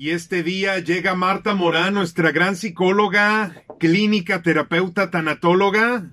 [0.00, 6.12] Y este día llega Marta Morán, nuestra gran psicóloga, clínica, terapeuta, tanatóloga.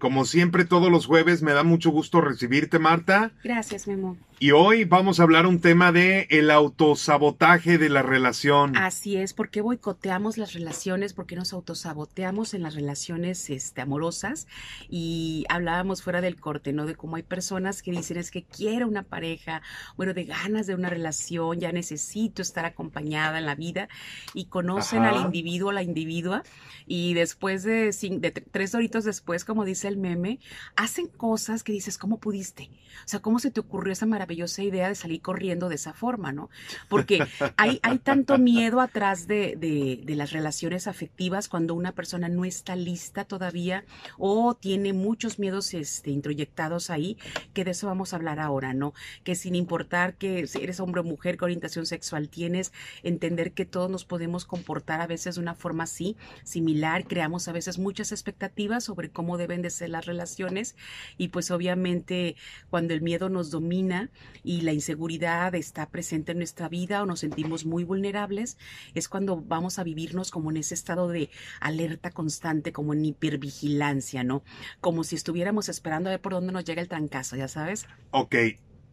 [0.00, 3.32] Como siempre, todos los jueves me da mucho gusto recibirte, Marta.
[3.44, 4.16] Gracias, Memo.
[4.42, 8.74] Y hoy vamos a hablar un tema de el autosabotaje de la relación.
[8.74, 11.12] Así es, ¿por qué boicoteamos las relaciones?
[11.12, 14.46] ¿Por qué nos autosaboteamos en las relaciones este, amorosas?
[14.88, 16.86] Y hablábamos fuera del corte, ¿no?
[16.86, 19.60] De cómo hay personas que dicen es que quiero una pareja,
[19.98, 23.90] bueno, de ganas de una relación, ya necesito estar acompañada en la vida
[24.32, 26.44] y conocen al individuo o la individua
[26.86, 30.40] y después de, de tres doritos después, como dice el meme,
[30.76, 32.70] hacen cosas que dices, ¿cómo pudiste?
[33.04, 36.32] O sea, ¿cómo se te ocurrió esa maravillosa idea de salir corriendo de esa forma,
[36.32, 36.50] ¿no?
[36.88, 37.24] Porque
[37.56, 42.76] hay, hay tanto miedo atrás de, de, las relaciones afectivas cuando una persona no está
[42.76, 43.84] lista todavía
[44.18, 47.16] o tiene muchos miedos este, introyectados ahí,
[47.54, 48.92] que de eso vamos a hablar ahora, ¿no?
[49.24, 52.72] Que sin importar que eres hombre o mujer, qué orientación sexual tienes,
[53.02, 57.52] entender que todos nos podemos comportar a veces de una forma así, similar, creamos a
[57.52, 60.76] veces muchas expectativas sobre cómo deben de ser las relaciones
[61.18, 62.36] y pues obviamente
[62.68, 64.10] cuando el miedo nos domina,
[64.42, 68.58] y la inseguridad está presente en nuestra vida o nos sentimos muy vulnerables,
[68.94, 74.24] es cuando vamos a vivirnos como en ese estado de alerta constante, como en hipervigilancia,
[74.24, 74.42] ¿no?
[74.80, 77.86] Como si estuviéramos esperando a ver por dónde nos llega el trancazo, ya sabes.
[78.10, 78.34] Ok,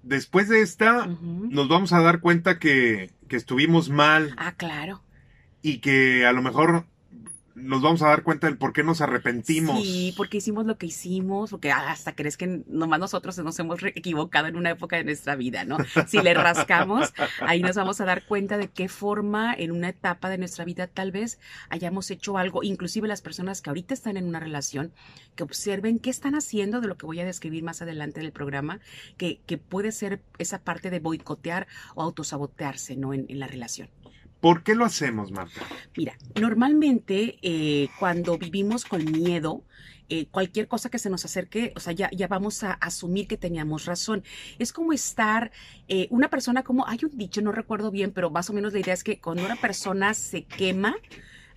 [0.03, 4.33] después de esta, nos vamos a dar cuenta que, que estuvimos mal.
[4.37, 5.03] Ah, claro.
[5.61, 6.85] Y que a lo mejor
[7.57, 9.81] nos vamos a dar cuenta del por qué nos arrepentimos.
[9.81, 14.47] Sí, porque hicimos lo que hicimos, porque hasta crees que nomás nosotros nos hemos equivocado
[14.47, 15.77] en una época de nuestra vida, ¿no?
[16.07, 20.29] Si le rascamos, ahí nos vamos a dar cuenta de qué forma en una etapa
[20.29, 24.27] de nuestra vida tal vez hayamos hecho algo, inclusive las personas que ahorita están en
[24.27, 24.93] una relación,
[25.35, 28.79] que observen qué están haciendo de lo que voy a describir más adelante del programa,
[29.17, 33.13] que, que puede ser esa parte de boicotear o autosabotearse, ¿no?
[33.13, 33.89] en la relación.
[34.39, 35.61] ¿Por qué lo hacemos, Marta?
[35.95, 39.63] Mira, normalmente eh, cuando vivimos con miedo,
[40.09, 43.85] eh, cualquier cosa que se nos acerque, o sea, ya, vamos a asumir que teníamos
[43.85, 44.23] razón.
[44.57, 45.51] Es como estar,
[45.87, 48.79] eh, una persona como, hay un dicho, no recuerdo bien, pero más o menos la
[48.79, 50.95] idea es que cuando una persona se quema,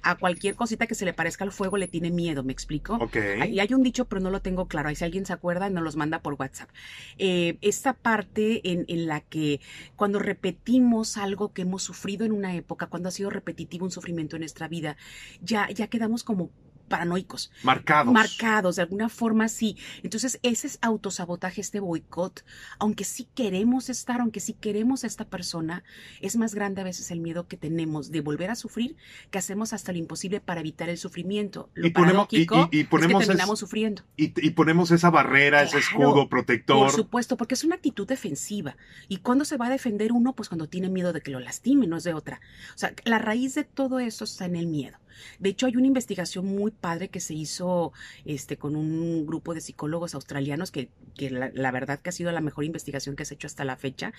[0.03, 2.95] a cualquier cosita que se le parezca al fuego le tiene miedo, ¿me explico?
[2.95, 3.17] Ok.
[3.49, 4.89] Y hay un dicho, pero no lo tengo claro.
[4.89, 6.71] Ahí si alguien se acuerda, nos los manda por WhatsApp.
[7.19, 9.61] Eh, esta parte en, en, la que
[9.97, 14.37] cuando repetimos algo que hemos sufrido en una época, cuando ha sido repetitivo un sufrimiento
[14.37, 14.97] en nuestra vida,
[15.43, 16.51] ya, ya quedamos como
[16.91, 17.51] paranoicos.
[17.63, 18.13] Marcados.
[18.13, 19.79] Marcados, de alguna forma sí.
[20.03, 22.45] Entonces, ese es autosabotaje, este boicot.
[22.79, 25.83] Aunque sí queremos estar, aunque sí queremos a esta persona,
[26.21, 28.97] es más grande a veces el miedo que tenemos de volver a sufrir
[29.31, 31.71] que hacemos hasta lo imposible para evitar el sufrimiento.
[31.75, 32.45] Lo y ponemos, y,
[32.85, 34.03] ponemos es que terminamos sufriendo.
[34.17, 36.79] Y, ponemos esa barrera, ese escudo protector.
[36.79, 38.77] Por supuesto, porque es una actitud defensiva.
[39.09, 40.35] ¿Y cuándo se va a defender uno?
[40.35, 42.41] Pues cuando tiene miedo de que lo lastime, no es de otra.
[42.75, 44.99] O sea, la raíz de todo eso está en el miedo.
[45.39, 47.93] De hecho, hay una investigación muy padre que se hizo
[48.25, 52.41] este, con un grupo de psicólogos australianos que, que la, verdad que ha sido la
[52.41, 54.13] mejor investigación que se ha hecho hasta la fecha.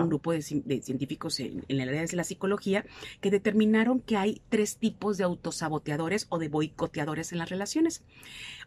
[0.00, 2.84] Un grupo de, científicos en, en, el área de la psicología
[3.20, 8.02] que determinaron que hay tres tipos de autosaboteadores o de boicoteadores en las relaciones.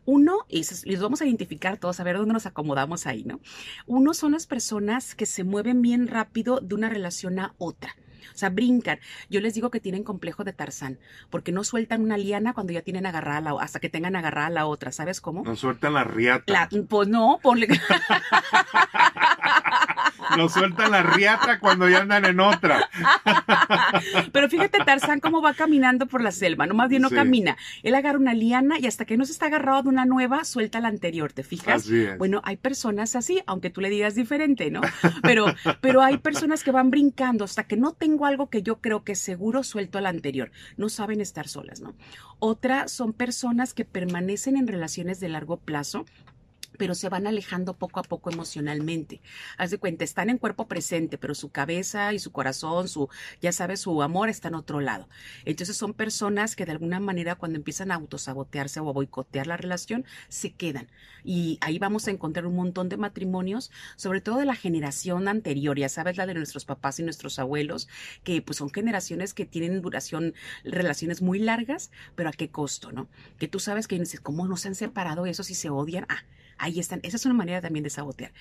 [0.06, 3.39] Uno, y les vamos a identificar todos, a ver dónde nos acomodamos ahí, ¿no?
[3.85, 7.95] Uno son las personas que se mueven bien rápido de una relación a otra.
[8.34, 9.00] O sea, brincan.
[9.30, 11.00] Yo les digo que tienen complejo de Tarzán,
[11.30, 14.66] porque no sueltan una liana cuando ya tienen agarrada la hasta que tengan agarrada la
[14.66, 15.44] otra, ¿sabes cómo?
[15.44, 16.69] No sueltan la riata.
[16.88, 17.68] pues no, ponle.
[20.38, 22.90] no sueltan la riata cuando ya andan en otra.
[24.31, 27.57] Pero fíjate Tarzán cómo va caminando por la selva, no más bien no camina.
[27.84, 30.80] Él agarra una liana y hasta que no se está agarrado de una nueva, suelta
[30.80, 31.84] la anterior, ¿te fijas?
[31.84, 32.18] Así es.
[32.18, 34.81] Bueno, hay personas así, aunque tú le digas diferente, ¿no?
[35.22, 35.46] Pero,
[35.81, 39.16] pero hay personas que van brincando hasta que no tengo algo que yo creo que
[39.16, 40.51] seguro suelto al anterior.
[40.78, 41.94] No saben estar solas, ¿no?
[42.40, 46.06] Otra son personas que permanecen en relaciones de largo plazo
[46.78, 49.22] pero se van alejando poco a poco emocionalmente.
[49.57, 53.09] Haz de cuenta, están en cuerpo presente, pero su cabeza y su corazón, su,
[53.41, 55.07] ya sabes, su amor está en otro lado.
[55.45, 59.57] Entonces son personas que de alguna manera cuando empiezan a autosabotearse o a boicotear la
[59.57, 60.89] relación, se quedan.
[61.24, 65.77] Y ahí vamos a encontrar un montón de matrimonios, sobre todo de la generación anterior,
[65.77, 67.88] ya sabes, la de nuestros papás y nuestros abuelos,
[68.24, 70.33] que pues son generaciones que tienen duración,
[70.63, 73.10] relaciones muy largas, pero a qué costo, ¿no?
[73.38, 76.06] Que tú sabes que ¿cómo no se han separado esos y se odian?
[76.10, 76.24] Ah,
[76.59, 77.00] Ahí están.
[77.03, 78.33] Esa es una manera también de sabotear.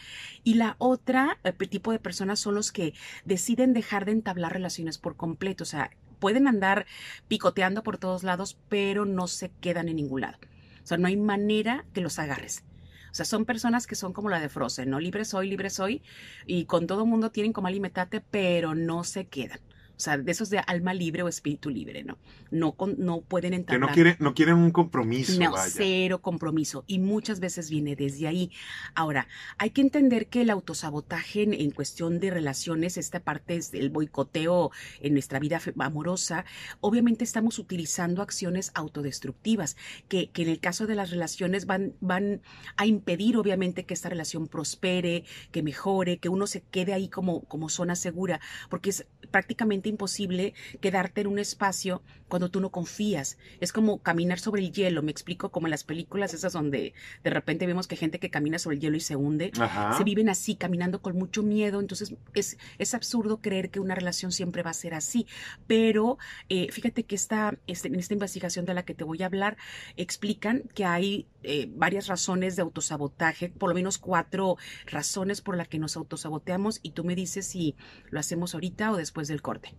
[0.44, 2.92] Y la otra eh, tipo de personas son los que
[3.24, 5.62] deciden dejar de entablar relaciones por completo.
[5.62, 6.86] O sea, pueden andar
[7.28, 10.38] picoteando por todos lados, pero no se quedan en ningún lado.
[10.82, 12.64] O sea, no hay manera que los agarres.
[13.10, 15.00] O sea, son personas que son como la de Frozen, ¿no?
[15.00, 16.02] Libre soy, libre soy,
[16.46, 19.60] y con todo mundo tienen como alimentate, pero no se quedan.
[19.98, 22.18] O sea, de esos de alma libre o espíritu libre, ¿no?
[22.52, 23.88] No, con, no pueden Que entablar.
[23.90, 25.68] no, quiere, no quieren un compromiso, No, vaya.
[25.74, 26.84] cero compromiso.
[26.86, 28.52] Y muchas veces viene desde ahí.
[28.94, 29.26] Ahora,
[29.58, 33.90] hay que entender que el autosabotaje en, en cuestión de relaciones, esta parte es el
[33.90, 36.44] boicoteo en nuestra vida amorosa,
[36.80, 39.76] obviamente estamos utilizando acciones autodestructivas,
[40.08, 42.40] que, que en el caso de las relaciones van, van
[42.76, 47.40] a impedir, obviamente, que esta relación prospere, que mejore, que uno se quede ahí como,
[47.46, 48.40] como zona segura,
[48.70, 53.38] porque es prácticamente imposible quedarte en un espacio cuando tú no confías.
[53.60, 56.92] Es como caminar sobre el hielo, me explico, como en las películas esas donde
[57.24, 59.50] de repente vemos que gente que camina sobre el hielo y se hunde.
[59.58, 59.96] Ajá.
[59.96, 64.30] Se viven así, caminando con mucho miedo, entonces es, es absurdo creer que una relación
[64.32, 65.26] siempre va a ser así.
[65.66, 66.18] Pero
[66.50, 69.56] eh, fíjate que esta, este- en esta investigación de la que te voy a hablar,
[69.96, 74.56] explican que hay eh, varias razones de autosabotaje, por lo menos cuatro
[74.86, 77.74] razones por las que nos autosaboteamos, y tú me dices si
[78.10, 79.74] lo hacemos ahorita o después del corte.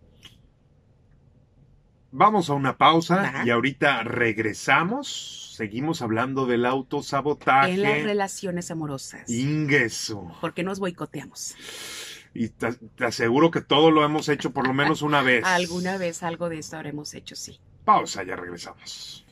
[2.12, 5.54] Vamos a una pausa y ahorita regresamos.
[5.56, 7.74] Seguimos hablando del autosabotaje.
[7.74, 9.30] En las relaciones amorosas.
[9.30, 10.36] Ingueso.
[10.42, 11.56] ¿Por qué nos boicoteamos?
[12.34, 15.44] Y te, te aseguro que todo lo hemos hecho por lo menos una vez.
[15.46, 17.60] Alguna vez algo de esto habremos hecho, sí.
[17.86, 19.25] Pausa, ya regresamos.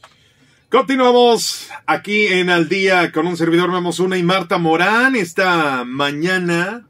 [0.70, 6.86] Continuamos aquí en Al Día con un servidor Memos Una y Marta Morán esta mañana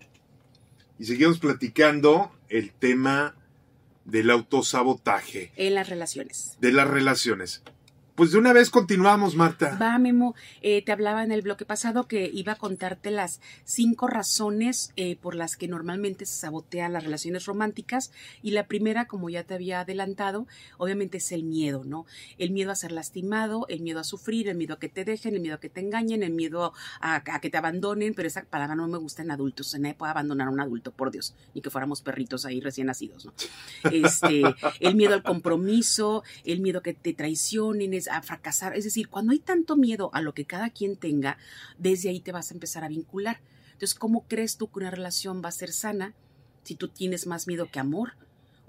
[0.97, 3.35] y seguimos platicando el tema
[4.07, 6.57] del autosabotaje, En las relaciones.
[6.59, 7.61] de las relaciones.
[8.17, 9.77] Pues de una vez continuamos, Marta.
[9.79, 10.33] Va, Memo,
[10.63, 15.17] eh, te hablaba en el bloque pasado que iba a contarte las cinco razones eh,
[15.17, 18.11] por las que normalmente se sabotean las relaciones románticas
[18.41, 20.47] y la primera, como ya te había adelantado,
[20.79, 22.07] obviamente es el miedo, ¿no?
[22.39, 25.35] El miedo a ser lastimado, el miedo a sufrir, el miedo a que te dejen,
[25.35, 28.45] el miedo a que te engañen, el miedo a, a que te abandonen, pero esa
[28.45, 31.61] palabra no me gusta en adultos, nadie puede abandonar a un adulto, por Dios, ni
[31.61, 33.33] que fuéramos perritos ahí recién nacidos, ¿no?
[33.91, 34.41] Este,
[34.79, 38.75] el miedo al compromiso, el miedo a que te traicionen, es a fracasar.
[38.75, 41.37] Es decir, cuando hay tanto miedo a lo que cada quien tenga,
[41.77, 43.39] desde ahí te vas a empezar a vincular.
[43.73, 46.13] Entonces, ¿cómo crees tú que una relación va a ser sana
[46.63, 48.13] si tú tienes más miedo que amor?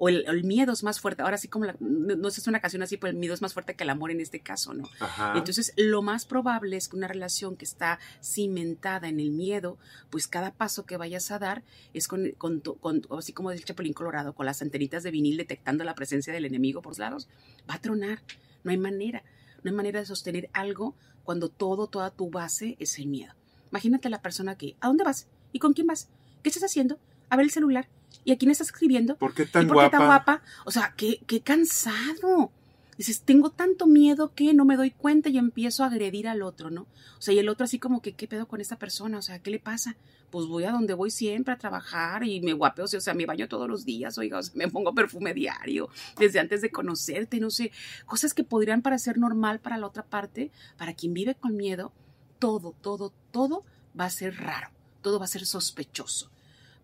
[0.01, 1.23] O el, el miedo es más fuerte.
[1.23, 3.53] Ahora sí, como la- no, no es una canción así, pero el miedo es más
[3.53, 4.89] fuerte que el amor en este caso, ¿no?
[5.01, 5.33] Ajá.
[5.37, 9.77] Entonces, lo más probable es que una relación que está cimentada en el miedo,
[10.11, 11.65] pues cada paso que vayas a dar
[11.95, 15.83] es con, con, con- así como el Chapulín Colorado, con las antenitas de vinil detectando
[15.83, 17.29] la presencia del enemigo por los lados,
[17.69, 18.21] va a tronar.
[18.69, 19.23] No hay manera.
[19.63, 20.95] No hay manera de sostener algo
[21.25, 23.33] cuando todo, toda tu base es el miedo.
[23.71, 25.27] Imagínate la persona que, ¿a dónde vas?
[25.53, 26.11] ¿Y con quién vas?
[26.43, 26.99] ¿Qué estás haciendo?
[27.31, 27.89] A ver el celular.
[28.27, 29.17] ¿Y a quién estás escribiendo?
[29.17, 29.91] ¿Por qué ¿Y tan por guapa?
[29.91, 30.43] qué tan guapa?
[30.67, 32.53] O sea, qué, qué cansado.
[32.99, 36.69] Dices, tengo tanto miedo que no me doy cuenta y empiezo a agredir al otro,
[36.69, 36.83] ¿no?
[36.83, 39.19] O sea, y el otro así como que, ¿qué pedo con esta persona?
[39.19, 39.97] O sea, ¿qué le pasa?
[40.31, 43.47] Pues voy a donde voy siempre a trabajar y me guapeo, o sea, me baño
[43.47, 47.51] todos los días, oiga, o sea, me pongo perfume diario, desde antes de conocerte, no
[47.51, 47.71] sé,
[48.05, 51.93] cosas que podrían parecer normal para la otra parte, para quien vive con miedo,
[52.41, 53.65] todo, todo, todo
[53.99, 54.71] va a ser raro,
[55.03, 56.31] todo va a ser sospechoso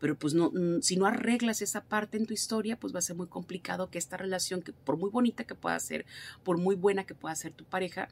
[0.04, 3.00] pero pues no, mm, si no arreglas esa parte en tu historia, pues va a
[3.00, 6.04] ser muy complicado que esta relación, que por muy bonita que pueda ser,
[6.42, 8.08] por muy buena que pueda ser tu pareja,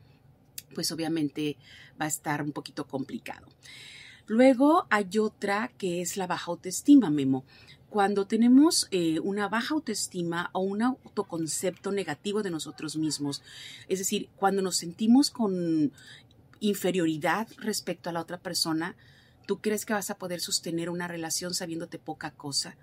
[0.74, 1.58] pues obviamente
[2.00, 3.46] va a estar un poquito complicado.
[4.26, 7.44] Luego hay otra que es la baja autoestima, Memo.
[7.90, 13.42] Cuando tenemos eh, una baja autoestima o un autoconcepto negativo de nosotros mismos,
[13.86, 15.92] es decir, cuando nos sentimos con
[16.58, 18.96] inferioridad respecto a la otra persona,
[19.46, 22.76] ¿Tú crees que vas a poder sostener una relación sabiéndote poca cosa?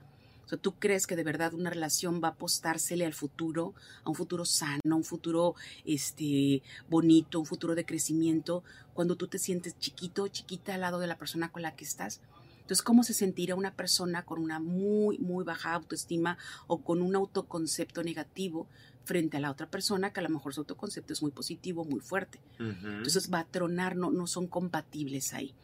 [0.45, 4.09] O sea, ¿tú crees que de verdad una relación va a apostársele al futuro, a
[4.09, 5.53] un futuro sano, a un futuro
[5.85, 8.63] este, bonito, un futuro de crecimiento,
[8.93, 12.19] cuando tú te sientes chiquito chiquita al lado de la persona con la que estás?
[12.61, 16.37] Entonces, ¿cómo se sentirá una persona con una muy, muy baja autoestima
[16.67, 18.67] o con un autoconcepto negativo
[19.05, 21.99] frente a la otra persona que a lo mejor su autoconcepto es muy positivo, muy
[21.99, 22.39] fuerte?
[22.59, 25.55] Entonces va a tronar, no, no son compatibles ahí.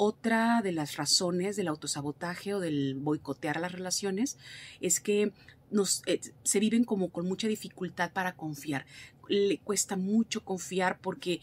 [0.00, 4.38] Otra de las razones del autosabotaje o del boicotear las relaciones
[4.80, 5.32] es que
[5.72, 8.86] nos, eh, se viven como con mucha dificultad para confiar.
[9.28, 11.40] Le cuesta mucho confiar porque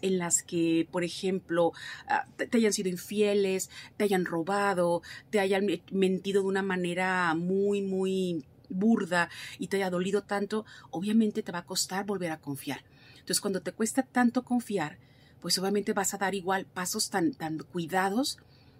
[0.00, 1.72] en las que, por ejemplo,
[2.08, 7.34] ah, te, hayan sido infieles, te hayan robado, te hayan me- mentido de una manera
[7.34, 9.28] muy, muy burda
[9.60, 12.82] y te haya dolido tanto, obviamente te va a costar volver a confiar.
[13.12, 14.98] Entonces, cuando te cuesta tanto confiar,
[15.42, 18.38] pues obviamente vas a dar igual pasos tan, tan cuidados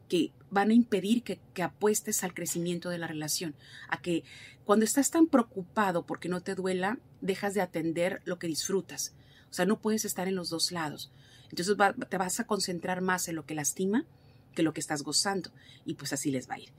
[0.09, 3.55] que van a impedir que, que apuestes al crecimiento de la relación,
[3.89, 4.23] a que
[4.65, 9.13] cuando estás tan preocupado porque no te duela, dejas de atender lo que disfrutas.
[9.51, 11.11] O sea, no puedes estar en los dos lados.
[11.51, 11.77] Entonces
[12.09, 14.07] te vas a concentrar más en lo que lastima
[14.55, 15.51] que lo que estás gozando.
[15.85, 16.71] Y pues así les va a ir.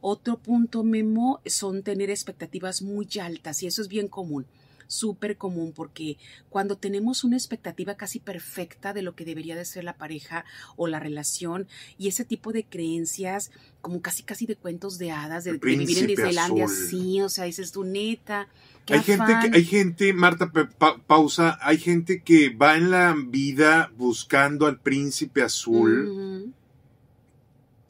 [0.00, 4.46] Otro punto, Memo, son tener expectativas muy altas y eso es bien común
[4.92, 6.18] súper común porque
[6.50, 10.44] cuando tenemos una expectativa casi perfecta de lo que debería de ser la pareja
[10.76, 11.66] o la relación
[11.98, 15.98] y ese tipo de creencias como casi casi de cuentos de hadas, de, de vivir
[15.98, 18.48] en Disneylandia, sí, o sea, dices tu neta.
[18.94, 23.14] Hay gente, que, hay gente, Marta, pa- pa- pausa, hay gente que va en la
[23.26, 26.52] vida buscando al príncipe azul.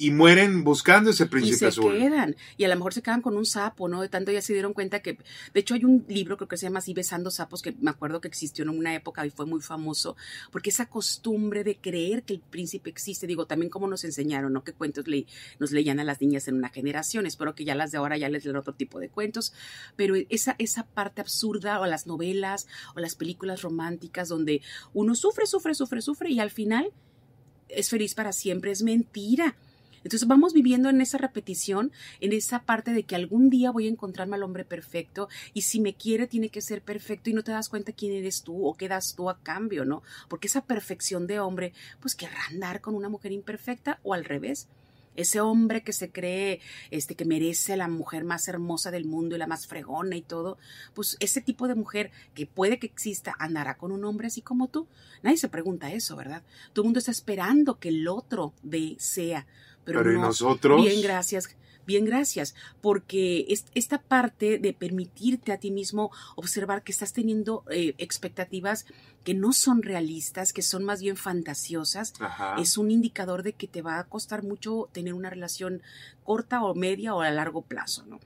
[0.02, 1.96] Y mueren buscando ese y príncipe se azul.
[1.96, 4.02] quedan y a lo mejor se quedan con un sapo, ¿no?
[4.02, 5.16] De tanto ya se dieron cuenta que,
[5.54, 8.20] de hecho hay un libro creo que se llama así Besando sapos que me acuerdo
[8.20, 10.16] que existió en una época y fue muy famoso
[10.50, 14.64] porque esa costumbre de creer que el príncipe existe, digo también como nos enseñaron, ¿no?
[14.64, 15.26] Que cuentos le,
[15.60, 18.28] nos leían a las niñas en una generación, espero que ya las de ahora ya
[18.28, 19.52] les leen otro tipo de cuentos,
[19.94, 22.66] pero esa esa parte absurda o las novelas
[22.96, 24.62] o las películas románticas donde
[24.94, 26.92] uno sufre, sufre, sufre, sufre y al final
[27.68, 29.56] es feliz para siempre, es mentira.
[30.04, 33.90] Entonces vamos viviendo en esa repetición, en esa parte de que algún día voy a
[33.90, 37.52] encontrarme al hombre perfecto y si me quiere tiene que ser perfecto y no te
[37.52, 40.02] das cuenta quién eres tú o qué das tú a cambio, ¿no?
[40.28, 44.68] Porque esa perfección de hombre, pues querrá andar con una mujer imperfecta o al revés.
[45.14, 49.36] Ese hombre que se cree, este, que merece a la mujer más hermosa del mundo
[49.36, 50.56] y la más fregona y todo,
[50.94, 54.68] pues ese tipo de mujer que puede que exista andará con un hombre así como
[54.68, 54.88] tú.
[55.22, 56.42] Nadie se pregunta eso, ¿verdad?
[56.72, 59.46] Todo el mundo está esperando que el otro de sea,
[59.84, 60.26] pero, Pero, ¿y no.
[60.26, 60.82] nosotros?
[60.82, 61.48] Bien, gracias.
[61.84, 67.64] Bien, gracias, porque es, esta parte de permitirte a ti mismo observar que estás teniendo
[67.70, 68.86] eh, expectativas
[69.24, 72.54] que no son realistas, que son más bien fantasiosas, Ajá.
[72.58, 75.82] es un indicador de que te va a costar mucho tener una relación
[76.22, 78.20] corta o media o a largo plazo, ¿no?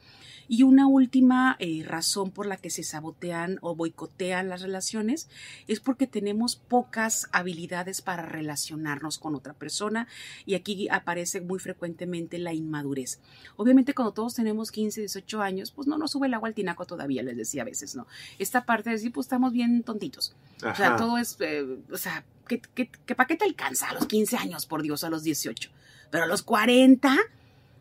[0.49, 5.29] Y una última eh, razón por la que se sabotean o boicotean las relaciones
[5.69, 10.09] es porque tenemos pocas habilidades para relacionarnos con otra persona
[10.45, 13.21] y aquí aparece muy frecuentemente la inmadurez.
[13.57, 16.87] Obviamente cuando todos tenemos 15, 18 años, pues no nos sube el agua al tinaco
[16.87, 18.07] todavía, les decía a veces, ¿no?
[18.38, 20.35] Esta parte de decir, pues estamos bien tontitos.
[20.59, 23.95] O sea, todo es, eh, o sea, ¿qué, qué, qué, ¿para qué te alcanza a
[23.95, 25.71] los 15 años, por Dios, a los 18?
[26.11, 27.17] Pero a los 40,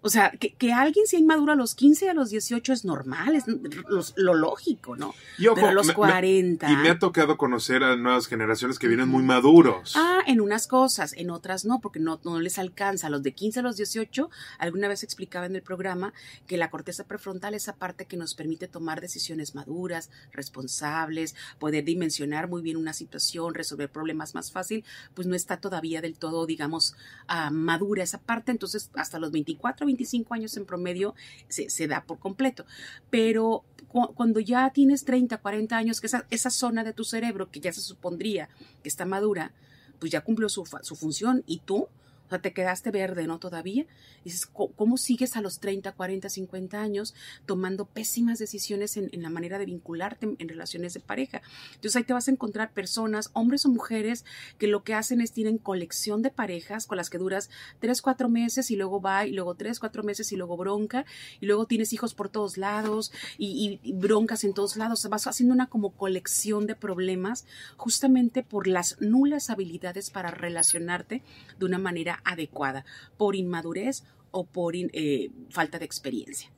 [0.05, 2.85] o sea, que, que alguien sea inmaduro a los 15 y a los 18 es
[2.85, 5.13] normal, es lo, lo lógico, ¿no?
[5.39, 6.71] Y ojo, Pero a los me- me- 40...
[6.71, 9.93] y me ha tocado conocer a nuevas generaciones que vienen muy maduros.
[9.95, 13.07] Ah, en unas cosas, en otras no, porque no, no les alcanza.
[13.07, 16.13] A los de 15 a los 18, alguna vez explicaba en el programa
[16.47, 21.83] que la corteza prefrontal es esa parte que nos permite tomar decisiones maduras, responsables, poder
[21.83, 24.83] dimensionar muy bien una situación, resolver problemas más fácil,
[25.13, 26.95] pues no está todavía del todo, digamos,
[27.27, 28.51] ah, madura esa parte.
[28.51, 29.94] Entonces, hasta los 24, 25
[30.33, 31.15] años en promedio
[31.47, 32.65] se, se da por completo.
[33.09, 37.49] Pero cu- cuando ya tienes 30, 40 años, que esa, esa zona de tu cerebro
[37.49, 38.49] que ya se supondría
[38.83, 39.51] que está madura,
[39.99, 41.87] pues ya cumplió su, su función y tú,
[42.25, 43.39] o sea, te quedaste verde, ¿no?
[43.39, 43.85] Todavía.
[44.23, 47.13] Dices, ¿cómo, sigues a los 30, 40, 50 años
[47.45, 51.41] tomando pésimas decisiones en, en la manera de vincularte en, relaciones de pareja?
[51.75, 54.25] Entonces ahí te vas a encontrar personas, hombres o mujeres,
[54.57, 58.29] que lo que hacen es tienen colección de parejas con las que duras 3, 4
[58.29, 61.05] meses y luego va y luego 3, 4 meses y luego bronca
[61.39, 64.99] y luego tienes hijos por todos lados y broncas en todos lados.
[64.99, 67.45] O sea, vas haciendo una como colección de problemas
[67.77, 71.21] justamente por las nulas habilidades para relacionarte
[71.59, 72.85] de una manera adecuada,
[73.17, 76.49] por inmadurez o por in- eh, falta de experiencia.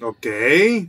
[0.00, 0.26] Ok.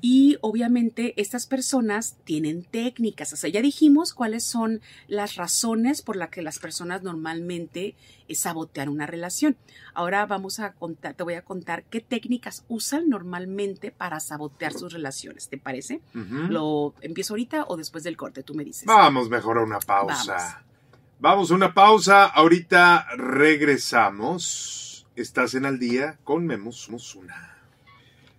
[0.02, 6.16] Y obviamente estas personas tienen técnicas, o sea, ya dijimos cuáles son las razones por
[6.16, 7.96] las que las personas normalmente
[8.28, 9.56] eh, sabotean una relación.
[9.94, 14.92] Ahora vamos a contar, te voy a contar qué técnicas usan normalmente para sabotear sus
[14.94, 16.02] relaciones, ¿te parece?
[16.14, 18.42] ¿Lo empiezo ahorita o después del corte?
[18.42, 18.86] Tú me dices.
[18.86, 20.34] Vamos mejor a una pausa.
[20.34, 20.73] Vamos
[21.22, 22.26] a una pausa.
[22.26, 25.06] Ahorita regresamos.
[25.16, 27.58] Estás en al día con Memos Musuna.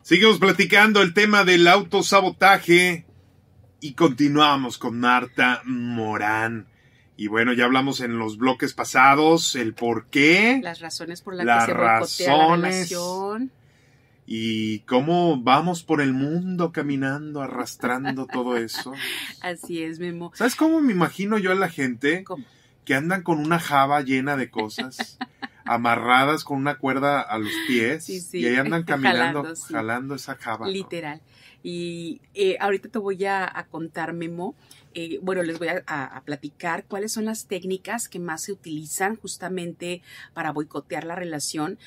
[0.03, 3.07] Seguimos platicando el tema del autosabotaje
[3.81, 6.67] y continuamos con Marta Morán.
[7.17, 11.47] Y bueno, ya hablamos en los bloques pasados el por qué Las razones por las
[11.47, 12.91] Las que se boicotea la razones.
[12.91, 13.53] relación.
[14.27, 18.93] y cómo vamos por el mundo caminando, arrastrando todo eso.
[19.43, 20.33] Así es, Memo.
[20.35, 22.25] ¿Sabes cómo me imagino yo a la gente?
[22.25, 22.45] ¿Cómo?
[22.85, 25.19] Que andan con una java llena de cosas,
[25.65, 28.39] amarradas con una cuerda a los pies, Sí, sí.
[28.41, 29.73] y ahí andan caminando, Jalando, sí.
[29.75, 30.67] jalando esa java.
[30.67, 30.73] ¿no?
[30.73, 31.21] Literal.
[31.63, 34.55] Y eh, ahorita te voy a, a contar, Memo,
[34.95, 40.03] eh, bueno, les voy a, platicar cuáles son las técnicas que más se utilizan justamente
[40.33, 41.79] para boicotear la relación.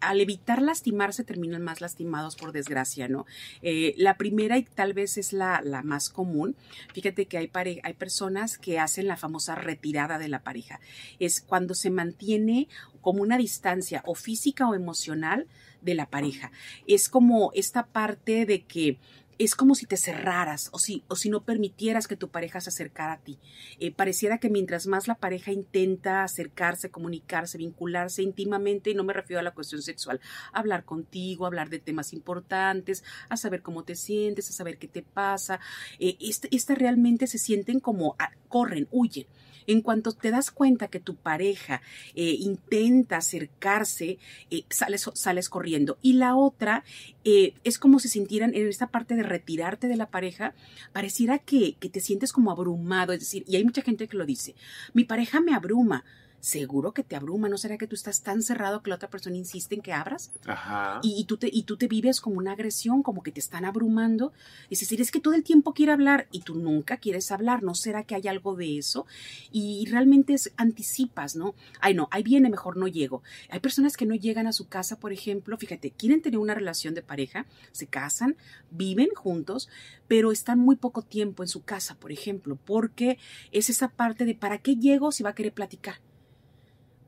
[0.00, 3.26] al evitar lastimarse, terminan más lastimados por desgracia, ¿no?
[3.62, 6.56] Eh, la primera y tal vez es la, la más común.
[6.92, 7.50] Fíjate que hay,
[7.82, 10.80] hay personas que hacen la famosa retirada de la pareja.
[11.18, 12.68] Es cuando se mantiene
[13.00, 15.46] como una distancia o física o emocional
[15.80, 16.50] de la pareja.
[16.86, 18.98] Es como esta parte de que
[19.38, 22.70] es como si te cerraras o si, o si no permitieras que tu pareja se
[22.70, 23.38] acercara a ti.
[23.78, 29.12] Eh, pareciera que mientras más la pareja intenta acercarse, comunicarse, vincularse íntimamente, y no me
[29.12, 30.20] refiero a la cuestión sexual,
[30.52, 35.02] hablar contigo, hablar de temas importantes, a saber cómo te sientes, a saber qué te
[35.02, 35.60] pasa,
[35.98, 39.26] eh, esta, esta realmente se sienten como, ah, corren, huyen.
[39.68, 41.82] En cuanto te das cuenta que tu pareja
[42.14, 44.18] eh, intenta acercarse,
[44.50, 45.98] eh, sales, sales corriendo.
[46.02, 46.84] Y la otra
[47.24, 50.54] eh, es como si sintieran en esta parte de retirarte de la pareja,
[50.92, 53.12] pareciera que, que te sientes como abrumado.
[53.12, 54.54] Es decir, y hay mucha gente que lo dice,
[54.94, 56.02] mi pareja me abruma
[56.40, 59.36] seguro que te abruma, ¿no será que tú estás tan cerrado que la otra persona
[59.36, 60.30] insiste en que abras?
[60.46, 61.00] Ajá.
[61.02, 64.32] Y, tú, te, y tú te vives como una agresión, como que te están abrumando.
[64.70, 67.74] Es decir, es que todo el tiempo quiere hablar y tú nunca quieres hablar, ¿no
[67.74, 69.06] será que hay algo de eso?
[69.50, 71.54] Y realmente es, anticipas, ¿no?
[71.80, 73.22] Ay, no, ahí viene, mejor no llego.
[73.50, 76.94] Hay personas que no llegan a su casa, por ejemplo, fíjate, quieren tener una relación
[76.94, 78.36] de pareja, se casan,
[78.70, 79.68] viven juntos,
[80.06, 83.18] pero están muy poco tiempo en su casa, por ejemplo, porque
[83.52, 86.00] es esa parte de ¿para qué llego si va a querer platicar?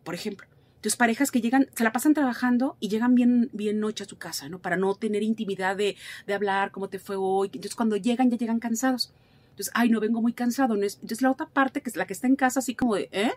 [0.04, 0.46] Por ejemplo.
[0.76, 4.16] Entonces, parejas que llegan, se la pasan trabajando y llegan bien, bien noche a su
[4.16, 4.60] casa, ¿no?
[4.60, 7.48] Para no tener intimidad de, de hablar, cómo te fue hoy.
[7.48, 9.12] Entonces, cuando llegan, ya llegan cansados.
[9.50, 10.76] Entonces, ay, no vengo muy cansado.
[10.76, 10.82] ¿no?
[10.84, 13.32] Entonces, la otra parte, que es la que está en casa, así como de, ¿eh?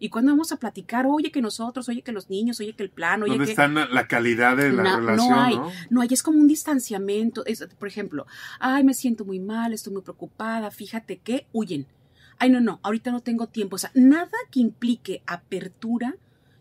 [0.00, 1.06] ¿Y cuándo vamos a platicar?
[1.06, 4.08] Oye, que nosotros, oye, que los niños, oye, que el plan, oye, ¿Dónde está la
[4.08, 5.28] calidad de la relación?
[5.28, 7.44] No hay, no hay, es como un distanciamiento.
[7.46, 8.26] Es, por ejemplo,
[8.58, 11.86] ay, me siento muy mal, estoy muy preocupada, fíjate que huyen
[12.40, 13.76] ay, no, no, ahorita no tengo tiempo.
[13.76, 16.16] O sea, nada que implique apertura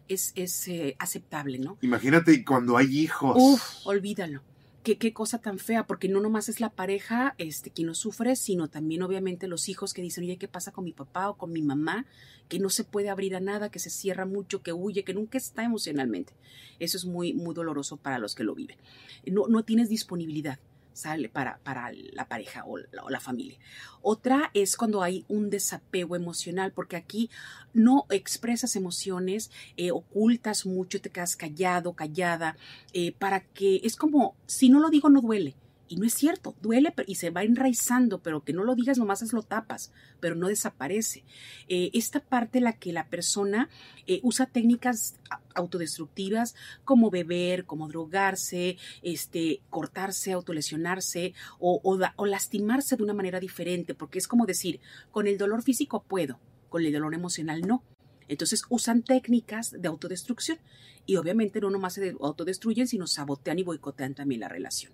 [0.07, 1.77] es, es eh, aceptable, ¿no?
[1.81, 3.35] Imagínate cuando hay hijos.
[3.39, 4.41] Uf, olvídalo.
[4.83, 8.35] Qué, qué, cosa tan fea, porque no nomás es la pareja este, quien lo sufre,
[8.35, 11.51] sino también obviamente los hijos que dicen, oye, ¿qué pasa con mi papá o con
[11.51, 12.05] mi mamá?
[12.47, 15.37] Que no se puede abrir a nada, que se cierra mucho, que huye, que nunca
[15.37, 16.33] está emocionalmente.
[16.79, 18.77] Eso es muy, muy doloroso para los que lo viven.
[19.25, 20.59] No, no tienes disponibilidad
[20.93, 23.57] sale para, para la pareja o la, familia.
[24.01, 27.29] Otra es cuando hay un desapego emocional, porque aquí
[27.73, 32.57] no expresas emociones, eh, ocultas mucho, te quedas callado, callada,
[32.93, 35.55] eh, para que es como, si no lo digo, no duele.
[35.91, 39.33] Y no es cierto, duele y se va enraizando, pero que no lo digas nomás
[39.33, 41.25] lo tapas, pero no desaparece.
[41.67, 43.69] Eh, esta parte la que la persona
[44.05, 45.15] eh, usa técnicas
[45.55, 46.53] autodestructivas
[46.85, 54.19] como beber, como drogarse, este, cortarse, autolesionarse o, o lastimarse de una manera diferente, porque
[54.19, 57.83] es como decir, con el dolor físico puedo, con el dolor emocional no.
[58.27, 60.59] Entonces usan técnicas de autodestrucción
[61.07, 64.93] y obviamente no nomás se autodestruyen, sino sabotean y boicotean también la relación.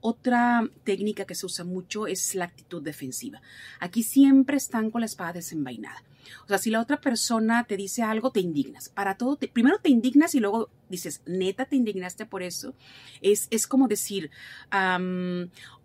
[0.00, 3.42] Otra técnica que se usa mucho es la actitud defensiva.
[3.80, 6.02] Aquí siempre están con la espada desenvainada.
[6.44, 8.88] O sea, si la otra persona te dice algo, te indignas.
[8.88, 12.74] Para todo, primero te indignas y luego dices, neta, te indignaste por eso.
[13.20, 14.30] Es, es como decir,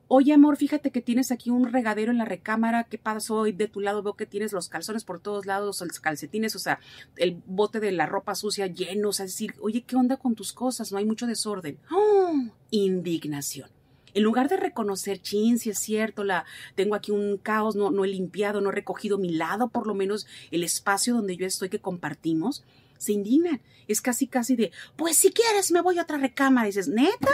[0.07, 2.83] Oye, amor, fíjate que tienes aquí un regadero en la recámara.
[2.83, 3.53] ¿Qué pasó hoy?
[3.53, 6.79] De tu lado veo que tienes los calzones por todos lados, los calcetines, o sea,
[7.15, 9.09] el bote de la ropa sucia lleno.
[9.09, 10.91] O sea, decir, oye, ¿qué onda con tus cosas?
[10.91, 11.79] No hay mucho desorden.
[11.89, 12.33] ¡Oh!
[12.69, 13.74] Indignación
[14.15, 18.05] en lugar de reconocer, chin, si es cierto, la, tengo aquí un caos, no, no
[18.05, 21.69] he limpiado, no he recogido mi lado, por lo menos el espacio donde yo estoy
[21.69, 22.63] que compartimos,
[22.97, 23.61] se indignan.
[23.87, 26.65] Es casi, casi de, pues si quieres me voy a otra recámara.
[26.65, 27.29] Y dices, neta,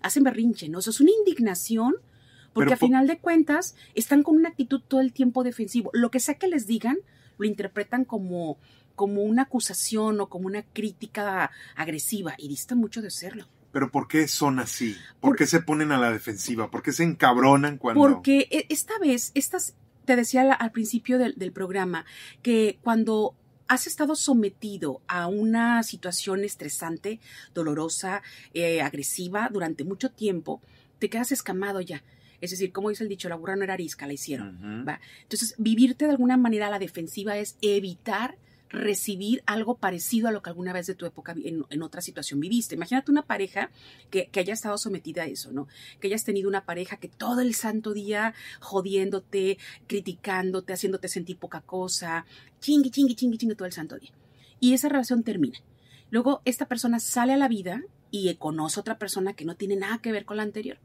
[0.00, 0.78] hacen berrinche, ¿no?
[0.78, 1.96] Eso es una indignación
[2.54, 5.90] porque a final de cuentas están con una actitud todo el tiempo defensivo.
[5.92, 6.98] Lo que sea que les digan,
[7.38, 8.58] lo interpretan como,
[8.94, 13.46] como una acusación o como una crítica agresiva y dista mucho de serlo.
[13.72, 14.96] Pero ¿por qué son así?
[15.20, 16.70] ¿Por, qué se ponen a la defensiva?
[16.70, 18.00] ¿Por qué se encabronan cuando...?
[18.00, 22.04] Porque e, esta vez, estas, te decía al principio del, programa,
[22.42, 23.34] que cuando
[23.68, 27.20] has estado sometido a una situación estresante,
[27.54, 30.60] dolorosa, eh, agresiva durante mucho tiempo,
[30.98, 32.04] te quedas escamado ya.
[32.42, 34.84] Es decir, como dice el dicho, la burra no era arisca, la hicieron.
[34.86, 35.00] ¿va?
[35.22, 38.36] Entonces, vivirte de alguna manera a la defensiva es evitar
[38.72, 42.74] recibir algo parecido a lo que alguna vez de tu época en, otra situación viviste.
[42.74, 43.70] Imagínate una pareja
[44.10, 45.68] que, haya estado sometida a eso, ¿no?
[46.00, 51.60] Que hayas tenido una pareja que todo el santo día jodiéndote, criticándote, haciéndote sentir poca
[51.60, 52.24] cosa,
[52.60, 54.10] chingui, chingui, chingui, chingui todo el santo día.
[54.58, 55.58] Y esa relación termina.
[56.10, 59.76] Luego esta persona sale a la vida y conoce a otra persona que no tiene
[59.76, 60.78] nada que ver con la anterior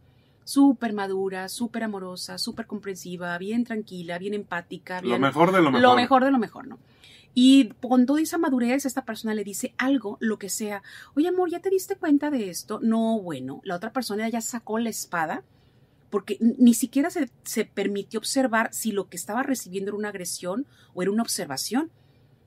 [0.44, 5.02] súper madura, súper amorosa, súper comprensiva, bien tranquila, bien empática.
[5.02, 5.82] Bien, lo mejor de lo mejor.
[5.82, 6.80] Lo mejor de lo mejor, ¿no?
[7.40, 10.82] Y con toda esa madurez, esta persona le dice algo, lo que sea.
[11.16, 12.80] Oye, amor, ¿ya te diste cuenta de esto?
[12.82, 15.44] No, bueno, la otra persona ya sacó la espada
[16.10, 20.66] porque ni siquiera se, se permitió observar si lo que estaba recibiendo era una agresión
[20.96, 21.92] o era una observación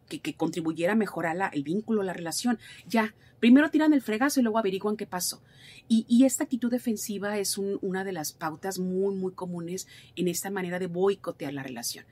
[0.09, 2.59] que, que contribuyera a mejorar el vínculo, la relación.
[2.88, 5.40] Ya, primero tiran el fregazo y luego averiguan qué pasó.
[5.87, 10.50] Y, esta actitud defensiva es un, una de las pautas muy, muy comunes en esta
[10.50, 12.07] manera de boicotear la relación.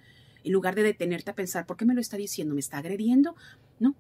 [0.45, 2.55] En lugar de detenerte a pensar, ¿por qué me lo está diciendo?
[2.55, 3.35] ¿Me está agrediendo?
[3.79, 3.95] No,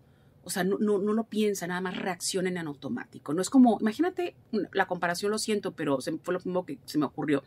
[0.48, 3.34] o sea, no, no, no, lo piensa, nada más reacciona en automático.
[3.34, 4.34] No es como, imagínate,
[4.72, 7.42] la comparación lo siento, pero fue lo que se me ocurrió.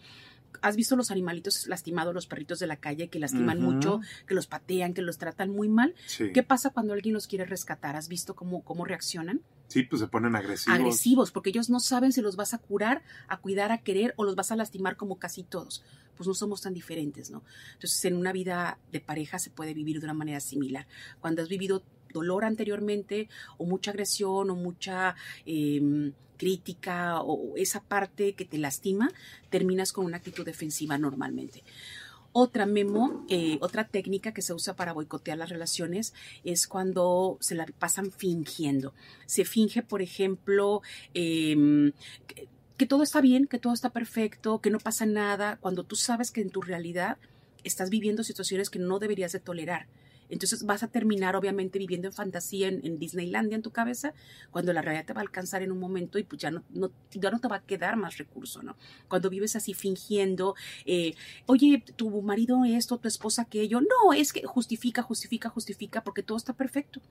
[0.61, 3.73] ¿Has visto los animalitos lastimados, los perritos de la calle que lastiman uh -huh.
[3.73, 5.95] mucho, que los patean, que los tratan muy mal?
[6.07, 6.31] Sí.
[6.33, 7.95] ¿Qué pasa cuando alguien los quiere rescatar?
[7.95, 9.41] ¿Has visto cómo, cómo reaccionan?
[9.67, 10.77] Sí, pues se ponen agresivos.
[10.77, 14.25] Agresivos, porque ellos no saben si los vas a curar, a cuidar, a querer o
[14.25, 15.81] los vas a lastimar como casi todos.
[16.17, 17.43] Pues no somos tan diferentes, ¿no?
[17.73, 20.87] Entonces, en una vida de pareja se puede vivir de una manera similar.
[21.21, 28.33] Cuando has vivido dolor anteriormente o mucha agresión o mucha eh, crítica o esa parte
[28.33, 29.11] que te lastima,
[29.51, 31.63] terminas con una actitud defensiva normalmente.
[32.33, 37.55] Otra memo, eh, otra técnica que se usa para boicotear las relaciones es cuando se
[37.55, 38.93] la pasan fingiendo.
[39.25, 40.81] Se finge, por ejemplo,
[41.13, 41.91] eh,
[42.27, 42.47] que,
[42.77, 46.31] que todo está bien, que todo está perfecto, que no pasa nada, cuando tú sabes
[46.31, 47.19] que en tu realidad
[47.63, 49.85] estás viviendo situaciones que no deberías de tolerar.
[50.31, 54.13] Entonces vas a terminar obviamente viviendo en fantasía en, Disneylandia en tu cabeza,
[54.49, 56.63] cuando la realidad te va a alcanzar en un momento y pues ya no,
[57.11, 58.75] ya no te va a quedar más recurso, ¿no?
[59.07, 61.15] Cuando vives así fingiendo, eh,
[61.45, 66.37] oye, tu marido esto, tu esposa aquello, no, es que justifica, justifica, justifica, porque todo
[66.37, 67.01] está perfecto.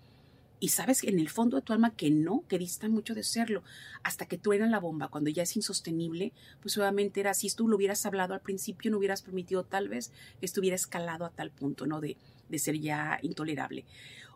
[0.63, 3.63] Y sabes en el fondo de tu alma que no, que dista mucho de serlo,
[4.03, 7.77] hasta que truena la bomba, cuando ya es insostenible, pues obviamente era, si tú lo
[7.77, 11.87] hubieras hablado al principio, no hubieras permitido tal vez que estuviera escalado a tal punto,
[11.87, 12.01] ¿no?
[12.01, 12.19] De,
[12.51, 13.85] de ser ya intolerable.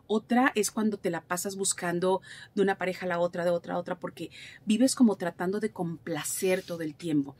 [0.07, 2.21] Otra es cuando te la pasas buscando
[2.53, 4.29] de una pareja a la otra, de otra a otra, porque
[4.65, 7.35] vives como tratando de complacer todo el tiempo.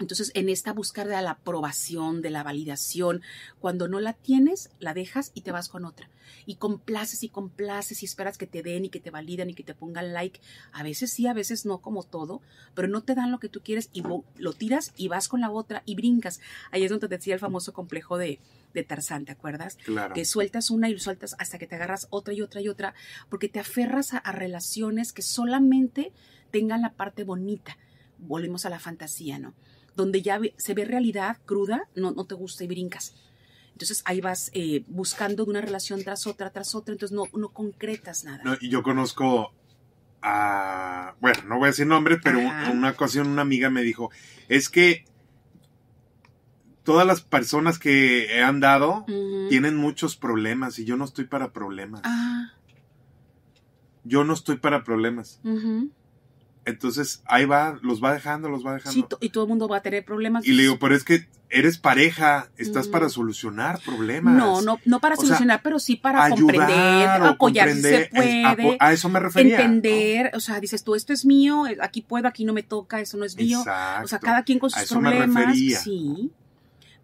[0.00, 3.22] Entonces, en esta búsqueda de la aprobación, de la validación,
[3.60, 6.10] cuando no la tienes, la dejas y te vas con otra.
[6.46, 9.62] Y complaces y complaces y esperas que te den y que te validan y que
[9.62, 10.40] te pongan like.
[10.72, 12.42] A veces sí, a veces no, como todo,
[12.74, 14.02] pero no te dan lo que tú quieres y
[14.36, 16.40] lo tiras y vas con la otra y brincas.
[16.72, 18.40] Ahí es donde te decía el famoso complejo de,
[18.74, 19.78] de Tarzán, ¿te acuerdas?
[19.84, 20.12] Claro.
[20.12, 22.94] Que sueltas una y sueltas hasta que te agarras otra y otra y otra,
[23.28, 26.12] porque te aferras a, a relaciones que solamente
[26.50, 27.78] tengan la parte bonita.
[28.18, 29.54] Volvemos a la fantasía, ¿no?
[29.96, 33.14] Donde ya se ve realidad cruda, no, no te gusta y brincas.
[33.72, 37.48] Entonces ahí vas eh, buscando de una relación tras otra, tras otra, entonces no, no
[37.48, 38.40] concretas nada.
[38.44, 39.52] No, y yo conozco
[40.22, 42.70] a, bueno, no voy a decir nombre, pero Ajá.
[42.70, 44.10] una ocasión una amiga me dijo,
[44.48, 45.04] es que
[46.84, 49.48] todas las personas que he andado uh -huh.
[49.48, 52.02] tienen muchos problemas y yo no estoy para problemas.
[52.04, 52.52] Ah.
[54.04, 55.40] Yo no estoy para problemas.
[55.42, 55.90] Uh -huh.
[56.66, 58.92] Entonces ahí va, los va dejando, los va dejando.
[59.20, 60.46] Sí, y todo el mundo va a tener problemas.
[60.46, 62.90] Y le digo, pero es que eres pareja, estás mm.
[62.90, 64.34] para solucionar problemas.
[64.34, 68.76] No, no, no para o solucionar, sea, pero sí para comprender, apoyar si se puede.
[68.80, 69.60] a eso me refería.
[69.60, 70.38] Entender, ¿no?
[70.38, 73.24] o sea, dices tú, esto es mío, aquí puedo, aquí no me toca, eso no
[73.24, 73.58] es mío.
[73.58, 74.04] Exacto.
[74.04, 75.28] O sea, cada quien con sus a eso problemas.
[75.28, 75.78] Me refería.
[75.78, 76.32] Sí.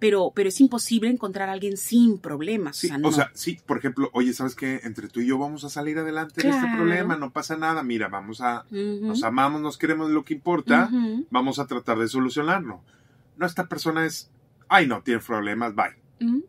[0.00, 2.76] Pero, pero es imposible encontrar a alguien sin problemas.
[2.76, 3.08] Sí, o, sea, no.
[3.08, 4.80] o sea, sí, por ejemplo, oye, ¿sabes qué?
[4.82, 6.56] Entre tú y yo vamos a salir adelante claro.
[6.56, 9.00] de este problema, no pasa nada, mira, vamos a, uh -huh.
[9.02, 11.26] nos amamos, nos queremos lo que importa, uh -huh.
[11.30, 12.82] vamos a tratar de solucionarlo.
[13.36, 14.30] No, esta persona es,
[14.68, 15.94] ay, no, tiene problemas, bye.
[16.20, 16.44] Uh -huh.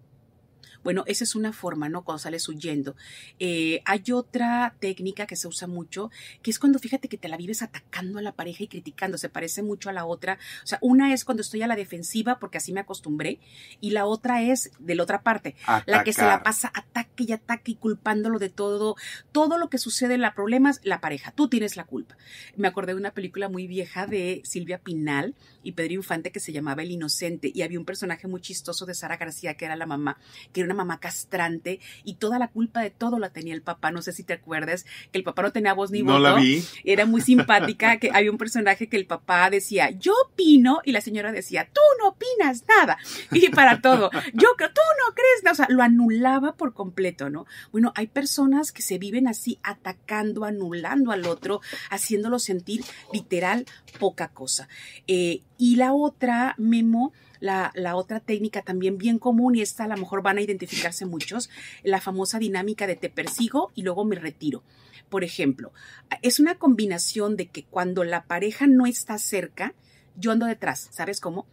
[0.84, 2.04] Bueno, esa es una forma, ¿no?
[2.04, 2.96] Cuando sales huyendo.
[3.40, 6.10] Eh, hay otra técnica que se usa mucho,
[6.42, 9.30] que es cuando fíjate que te la vives atacando a la pareja y criticando, se
[9.30, 10.40] parece mucho a la otra.
[10.64, 13.40] O sea, una es cuando estoy a la defensiva, porque así me acostumbré,
[13.80, 15.84] y la otra es de la otra parte, Atacar.
[15.88, 18.96] la que se la pasa ataque y ataque y culpándolo de todo.
[19.32, 22.18] Todo lo que sucede en la problema es la pareja, tú tienes la culpa.
[22.56, 26.52] Me acordé de una película muy vieja de Silvia Pinal y Pedro Infante que se
[26.52, 29.86] llamaba El Inocente, y había un personaje muy chistoso de Sara García, que era la
[29.86, 30.18] mamá,
[30.52, 33.92] que era una mamá castrante y toda la culpa de todo la tenía el papá.
[33.92, 36.14] No sé si te acuerdas que el papá no tenía voz ni voz.
[36.14, 36.64] No la vi.
[36.84, 41.02] Era muy simpática, que había un personaje que el papá decía, yo opino, y la
[41.02, 42.98] señora decía, tú no opinas nada.
[43.32, 45.52] Y para todo, yo creo, tú no crees nada.
[45.52, 47.46] O sea, lo anulaba por completo, ¿no?
[47.72, 53.66] Bueno, hay personas que se viven así atacando, anulando al otro, haciéndolo sentir literal
[54.00, 54.68] poca cosa.
[55.08, 59.88] Eh, y la otra, Memo, la, la, otra técnica también bien común, y esta a
[59.90, 61.50] lo mejor van a identificarse muchos,
[61.84, 64.64] la famosa dinámica de te persigo y luego me retiro.
[65.10, 65.74] Por ejemplo,
[66.22, 69.74] es una combinación de que cuando la pareja no está cerca,
[70.16, 71.46] yo ando detrás, ¿sabes cómo?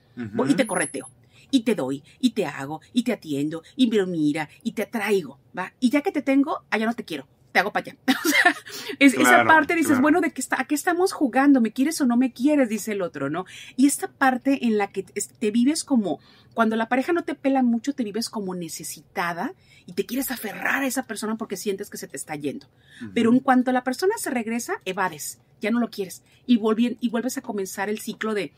[0.48, 1.09] Y te correteo
[1.51, 5.38] y te doy, y te hago, y te atiendo, y me mira, y te atraigo,
[5.57, 5.72] ¿va?
[5.81, 7.27] Y ya que te tengo, allá no te quiero,
[7.59, 7.97] te hago para allá.
[8.25, 11.61] o sea, esa parte dices, bueno, ¿de qué, está, ¿a qué estamos jugando?
[11.61, 12.68] ¿Me quieres o no me quieres?
[12.68, 13.47] Dice el otro, ¿no?
[13.77, 16.21] Y esta parte en la que te vives como,
[16.55, 19.55] cuando la pareja no te pela mucho, te vives como necesitada
[19.87, 22.68] y te quieres aferrar a esa persona porque sientes que se te está yendo.
[23.12, 26.23] Pero en cuanto la persona se regresa, evades, ya no lo quieres.
[26.47, 26.61] Y,
[27.01, 28.53] y vuelves a comenzar el ciclo de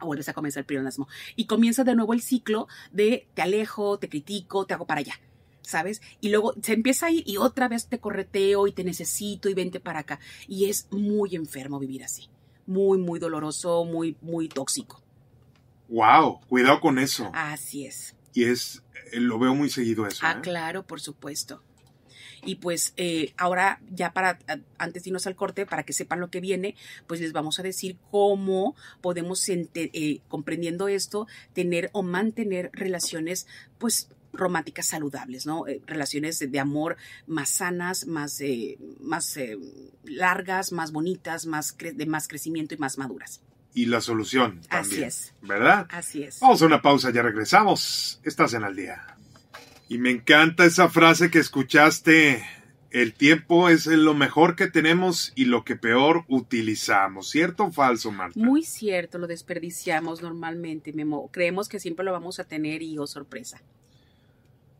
[0.00, 1.08] vuelves a comenzar el pleonasmo.
[1.36, 5.20] Y comienza de nuevo el ciclo de te alejo, te critico, te hago para allá.
[5.62, 6.00] ¿Sabes?
[6.20, 9.54] Y luego se empieza a ir y otra vez te correteo y te necesito y
[9.54, 10.20] vente para acá.
[10.48, 12.28] Y es muy enfermo vivir así.
[12.66, 15.02] Muy, muy doloroso, muy, muy tóxico.
[15.88, 17.30] Wow, cuidado con eso.
[17.34, 18.14] Así es.
[18.32, 20.20] Y es, eh, lo veo muy seguido eso.
[20.22, 20.40] Ah, ¿eh?
[20.40, 21.62] claro, por supuesto.
[22.44, 24.38] Y pues eh, ahora ya para,
[24.78, 26.74] antes de irnos al corte, para que sepan lo que viene,
[27.06, 33.46] pues les vamos a decir cómo podemos, eh, comprendiendo esto, tener o mantener relaciones,
[33.78, 35.66] pues románticas saludables, ¿no?
[35.66, 38.42] Eh, relaciones de, amor más sanas, más,
[39.00, 39.38] más
[40.04, 43.40] largas, más bonitas, más de más crecimiento y más maduras.
[43.74, 44.60] Y la solución.
[44.68, 45.34] También, Así es.
[45.42, 45.86] ¿Verdad?
[45.90, 46.40] Así es.
[46.40, 48.20] Vamos a una pausa, ya regresamos.
[48.24, 49.16] Estás en al día.
[49.88, 52.44] Y me encanta esa frase que escuchaste.
[52.90, 57.30] El tiempo es lo mejor que tenemos y lo que peor utilizamos.
[57.30, 58.38] ¿Cierto o falso, Marta?
[58.38, 61.30] Muy cierto, lo desperdiciamos normalmente, Memo.
[61.32, 63.62] Creemos que siempre lo vamos a tener y oh sorpresa.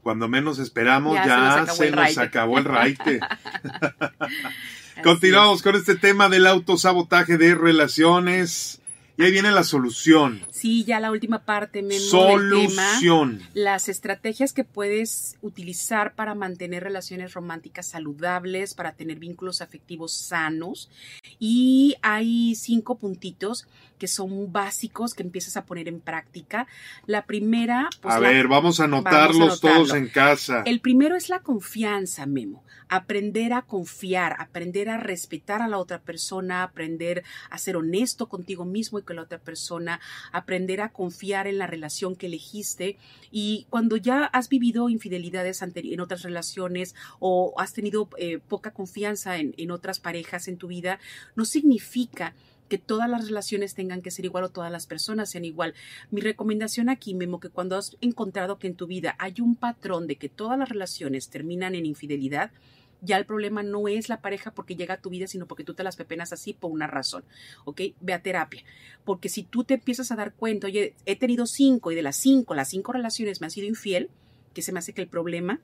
[0.03, 3.21] Cuando menos esperamos ya, se nos acabó el raite.
[5.03, 8.80] Continuamos con este tema del autosabotaje de relaciones.
[9.21, 10.41] Y ahí viene la solución.
[10.51, 13.37] Sí, ya la última parte, Memo, Solución.
[13.37, 20.15] Tema, las estrategias que puedes utilizar para mantener relaciones románticas saludables, para tener vínculos afectivos
[20.15, 20.89] sanos.
[21.39, 23.67] Y hay cinco puntitos
[23.99, 26.67] que son básicos que empiezas a poner en práctica.
[27.05, 27.91] La primera...
[28.01, 30.63] Pues a ver, vamos a anotarlos todos en casa.
[30.65, 32.65] El primero es la confianza, Memo.
[32.89, 38.65] Aprender a confiar, aprender a respetar a la otra persona, aprender a ser honesto contigo
[38.65, 39.99] mismo y con la otra persona,
[40.31, 42.97] aprender a confiar en la relación que elegiste.
[43.33, 49.39] Y cuando ya has vivido infidelidades en otras relaciones o has tenido eh, poca confianza
[49.39, 51.01] en, en otras parejas en tu vida,
[51.35, 52.37] no significa
[52.69, 55.75] que todas las relaciones tengan que ser igual o todas las personas sean igual.
[56.13, 60.07] Mi recomendación aquí, Memo, que cuando has encontrado que en tu vida hay un patrón
[60.07, 62.53] de que todas las relaciones terminan en infidelidad,
[63.03, 65.75] ya el problema no es la pareja porque llega a tu vida, sino porque tú
[65.75, 67.25] te las pepenas así por una razón,
[67.65, 67.81] ¿ok?
[68.01, 68.63] Ve a terapia.
[69.05, 72.17] Porque si tú te empiezas a dar cuenta, oye, he tenido cinco y de las
[72.17, 74.11] cinco, las cinco relaciones me han sido infiel,
[74.55, 75.61] que se me hace que el problema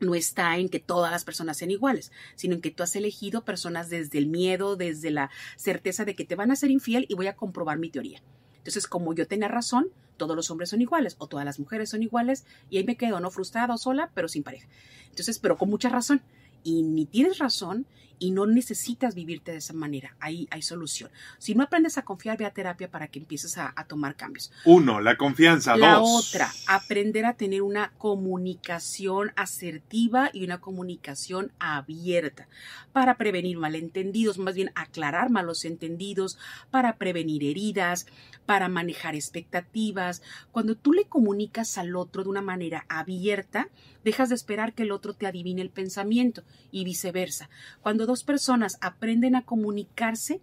[0.00, 3.44] no está en que todas las personas sean iguales, sino en que tú has elegido
[3.44, 7.14] personas desde el miedo, desde la certeza de que te van a ser infiel y
[7.14, 8.22] voy a comprobar mi teoría.
[8.58, 12.02] Entonces, como yo tenía razón, todos los hombres son iguales o todas las mujeres son
[12.02, 14.66] iguales y ahí me quedo, no frustrada o sola, pero sin pareja.
[15.10, 16.22] Entonces, pero con mucha razón.
[16.64, 17.86] Y ni tienes razón
[18.18, 20.16] y no necesitas vivirte de esa manera.
[20.20, 21.10] Ahí hay solución.
[21.38, 24.50] Si no aprendes a confiar, ve a terapia para que empieces a, tomar cambios.
[24.64, 25.76] Uno, la confianza.
[25.76, 32.48] La otra, aprender a tener una comunicación asertiva y una comunicación abierta
[32.92, 36.38] para prevenir malentendidos, más bien aclarar malos entendidos,
[36.70, 38.06] para prevenir heridas,
[38.46, 40.22] para manejar expectativas.
[40.52, 43.68] Cuando tú le comunicas al otro de una manera abierta,
[44.04, 47.48] dejas de esperar que el otro te adivine el pensamiento y viceversa.
[47.80, 50.40] Cuando dos personas aprenden a comunicarse,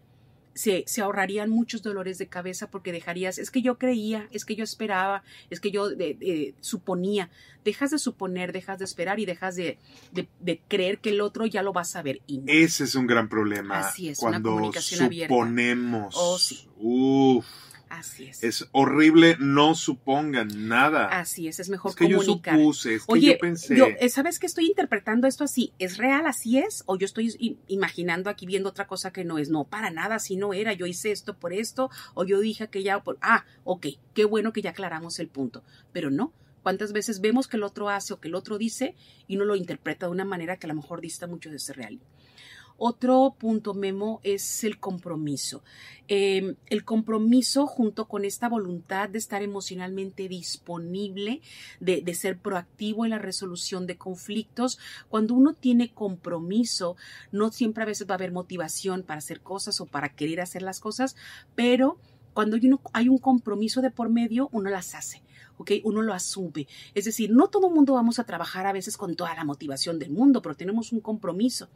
[0.54, 4.56] se, se, ahorrarían muchos dolores de cabeza porque dejarías, es que yo creía, es que
[4.56, 5.88] yo esperaba, es que yo
[6.60, 7.30] suponía.
[7.64, 9.78] Dejas de suponer, dejas de esperar y dejas de,
[10.68, 12.22] creer que el otro ya lo va a saber.
[12.28, 13.80] Y Ese es un gran problema.
[13.80, 16.16] Así es, cuando una comunicación suponemos.
[16.18, 16.68] Oh, sí.
[16.78, 17.46] Uf.
[17.92, 18.42] Así es.
[18.42, 21.08] Es horrible, no supongan nada.
[21.08, 22.56] Así es, es mejor es que comunicar.
[22.56, 23.76] Yo supuse, es Oye, que yo pensé.
[23.76, 25.74] Yo, eh, ¿sabes que estoy interpretando esto así?
[25.78, 26.84] ¿Es real, así es?
[26.86, 29.50] ¿O yo estoy imaginando aquí viendo otra cosa que no es?
[29.50, 30.72] No, para nada, así no era.
[30.72, 33.18] Yo hice esto por esto, o yo dije que ya por.
[33.22, 35.62] Ah, ok, qué bueno que ya aclaramos el punto.
[35.92, 36.34] Pero no.
[36.64, 38.96] ¿Cuántas veces vemos que el otro hace o que el otro dice
[39.28, 41.76] y uno lo interpreta de una manera que a lo mejor dista mucho de ser
[41.76, 42.00] real?
[42.84, 45.64] Otro punto, Memo, es el compromiso.
[46.08, 51.42] Em, el compromiso junto con esta voluntad de estar emocionalmente disponible,
[51.80, 54.80] de, ser proactivo en la resolución de conflictos.
[55.10, 56.96] Cuando uno tiene compromiso,
[57.32, 60.64] no siempre a veces va a haber motivación para hacer cosas o para querer hacer
[60.64, 61.16] las cosas,
[61.54, 62.00] pero
[62.34, 62.58] cuando
[62.94, 65.22] hay un compromiso de por medio, uno las hace.
[65.58, 65.72] ¿ok?
[65.84, 66.68] Uno lo asume.
[66.96, 70.00] Es decir, no todo el mundo vamos a trabajar a veces con toda la motivación
[70.00, 71.70] del mundo, pero tenemos un compromiso.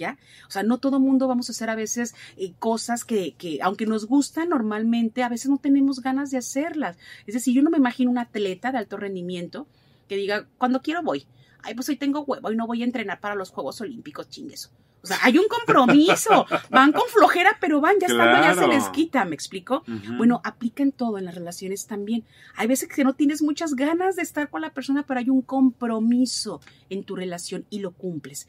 [0.00, 0.16] ¿Ya?
[0.48, 3.84] O sea, no todo mundo vamos a hacer a veces eh, cosas que, que, aunque
[3.84, 6.96] nos gustan normalmente, a veces no tenemos ganas de hacerlas.
[7.26, 9.66] Es decir, yo no me imagino un atleta de alto rendimiento
[10.08, 11.26] que diga, cuando quiero voy.
[11.62, 14.70] Ay, pues hoy tengo huevo y no voy a entrenar para los Juegos Olímpicos, chingueso.
[15.02, 16.46] O sea, hay un compromiso.
[16.70, 19.82] Van con flojera, pero van, ya estando, ya se les quita, ¿me explico?
[20.16, 22.24] Bueno, aplica en todo, en las relaciones también.
[22.56, 25.42] Hay veces que no tienes muchas ganas de estar con la persona, pero hay un
[25.42, 26.60] compromiso
[26.90, 28.46] en tu relación y lo cumples.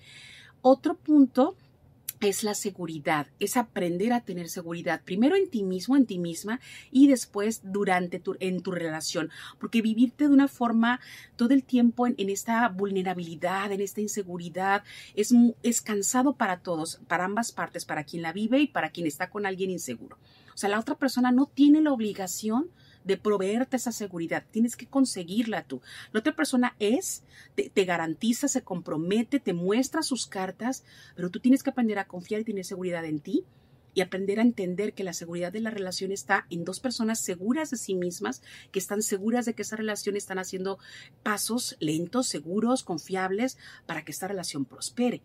[0.62, 1.56] Otro punto
[2.28, 6.60] es la seguridad, es aprender a tener seguridad, primero en ti mismo, en ti misma,
[6.91, 11.00] y después durante tu, en tu relación, porque vivirte de una forma
[11.36, 14.84] todo el tiempo en, esta vulnerabilidad, en esta inseguridad,
[15.15, 19.08] es, es cansado para todos, para ambas partes, para quien la vive y para quien
[19.08, 20.17] está con alguien inseguro.
[20.54, 22.69] O sea, la otra persona no tiene la obligación
[23.03, 24.45] de proveerte esa seguridad.
[24.51, 25.81] Tienes que conseguirla tú.
[26.11, 27.23] La otra persona es,
[27.55, 30.83] te, garantiza, se compromete, te muestra sus cartas,
[31.15, 33.45] pero tú tienes que aprender a confiar y tener seguridad en ti
[33.93, 37.71] y aprender a entender que la seguridad de la relación está en dos personas seguras
[37.71, 40.79] de sí mismas, que están seguras de que esa relación están haciendo
[41.23, 45.21] pasos lentos, seguros, confiables para que esta relación prospere.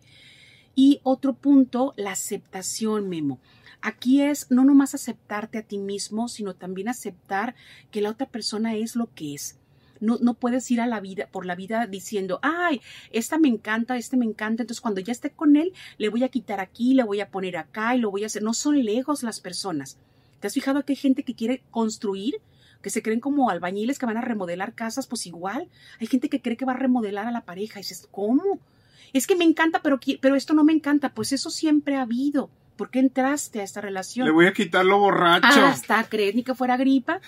[0.75, 3.39] Y otro punto, la aceptación, Memo.
[3.81, 7.55] Aquí es no nomás aceptarte a ti mismo, sino también aceptar
[7.91, 9.57] que la otra persona es lo que es.
[9.99, 13.97] No, no, puedes ir a la vida, por la vida diciendo, ay, esta me encanta,
[13.97, 17.03] este me encanta, entonces cuando ya esté con él, le voy a quitar aquí, le
[17.03, 18.43] voy a poner acá y lo voy a hacer.
[18.43, 19.97] No son lejos las personas.
[20.39, 22.41] ¿Te has fijado que hay gente que quiere construir?
[22.81, 25.67] que se creen como albañiles que van a remodelar casas, pues igual.
[25.99, 27.79] Hay gente que cree que va a remodelar a la pareja.
[27.79, 28.59] Y ¿cómo?
[29.13, 31.13] Es que me encanta, pero, pero esto no me encanta.
[31.13, 32.49] Pues eso siempre ha habido.
[32.77, 34.27] ¿Por qué entraste a esta relación?
[34.27, 35.65] Le voy a quitar lo borracho.
[35.65, 37.19] Hasta crees ni que fuera gripa.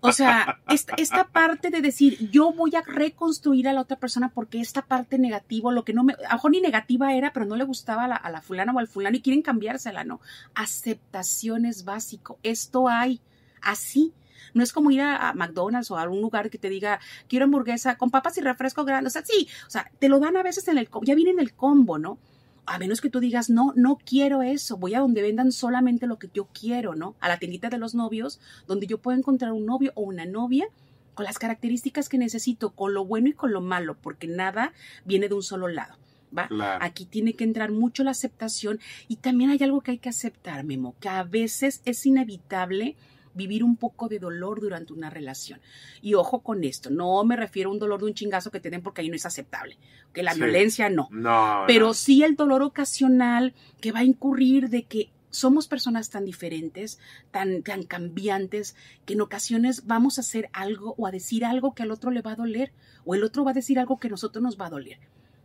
[0.00, 4.60] O sea, esta, parte de decir, yo voy a reconstruir a la otra persona porque
[4.60, 8.04] esta parte negativa, lo que no me, a ni negativa era, pero no le gustaba
[8.04, 10.20] a la, a la fulana o al fulano y quieren cambiársela, ¿no?
[10.54, 12.38] Aceptación es básico.
[12.42, 13.20] Esto hay
[13.62, 14.12] así.
[14.52, 17.96] No es como ir a, McDonald's o a algún lugar que te diga, quiero hamburguesa
[17.96, 19.08] con papas y refresco grande.
[19.08, 21.40] O sea, sí, o sea, te lo dan a veces en el, ya viene en
[21.40, 22.18] el combo, ¿no?
[22.66, 26.18] A menos que tú digas, no, no quiero eso, voy a donde vendan solamente lo
[26.18, 27.14] que yo quiero, ¿no?
[27.20, 30.66] A la tiendita de los novios, donde yo puedo encontrar un novio o una novia
[31.14, 34.72] con las características que necesito, con lo bueno y con lo malo, porque nada
[35.04, 35.96] viene de un solo lado.
[36.36, 36.48] ¿Va?
[36.80, 40.64] Aquí tiene que entrar mucho la aceptación y también hay algo que hay que aceptar,
[40.64, 42.96] Memo, que a veces es inevitable
[43.34, 45.60] vivir un poco de dolor durante una relación.
[46.00, 48.70] Y ojo con esto, no me refiero a un dolor de un chingazo que te
[48.70, 49.76] den porque ahí no es aceptable,
[50.12, 51.08] que la violencia no.
[51.10, 56.24] no Pero sí el dolor ocasional que va a incurrir de que somos personas tan
[56.24, 57.00] diferentes,
[57.32, 61.82] tan, tan cambiantes, que en ocasiones vamos a hacer algo o a decir algo que
[61.82, 62.72] al otro le va a doler,
[63.04, 64.98] o el otro va a decir algo que a nosotros nos va a doler.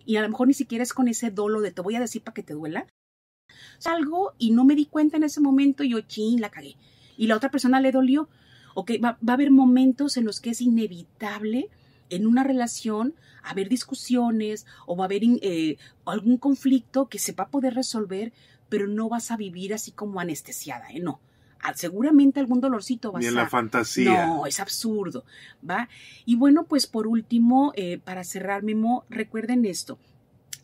[0.05, 2.21] Y a lo mejor ni siquiera es con ese dolo de te voy a decir
[2.21, 2.85] para que te duela.
[3.85, 6.75] Algo y no me di cuenta en ese momento y yo, ching, la cagué
[7.19, 8.29] y la otra persona le dolió.
[8.73, 11.69] Ok, va, va a haber momentos en los que es inevitable
[12.09, 17.43] en una relación haber discusiones o va a haber eh, algún conflicto que se va
[17.43, 18.31] a poder resolver,
[18.69, 20.99] pero no vas a vivir así como anestesiada, ¿eh?
[20.99, 21.19] No.
[21.61, 24.27] Ah, seguramente algún dolorcito va a Ni en la fantasía.
[24.27, 25.25] No, es absurdo,
[25.67, 25.89] ¿va?
[26.25, 29.99] Y bueno, pues por último, eh, para cerrar, Memo, recuerden esto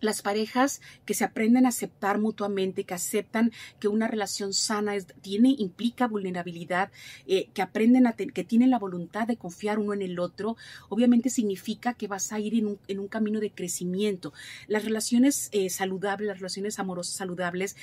[0.01, 5.55] las parejas que se aprenden a aceptar mutuamente, que aceptan que una relación sana tiene,
[5.57, 6.91] implica vulnerabilidad,
[7.27, 10.57] eh, que aprenden a que tienen la voluntad de confiar uno en el otro,
[10.89, 14.33] obviamente significa que vas a ir en un, camino de crecimiento.
[14.67, 17.75] Las relaciones eh, saludables, las relaciones amorosas saludables,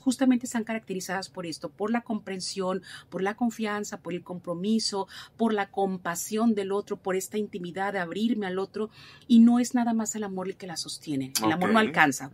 [0.00, 5.52] justamente están caracterizadas por esto, por la comprensión, por la confianza, por el compromiso, por
[5.52, 8.90] la compasión del otro, por esta intimidad de abrirme al otro,
[9.26, 11.32] y no es nada más el amor el que la sostiene.
[11.42, 12.30] El amor no alcanza,